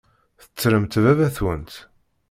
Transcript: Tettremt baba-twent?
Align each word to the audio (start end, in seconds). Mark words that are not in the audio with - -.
Tettremt 0.41 0.93
baba-twent? 1.03 1.73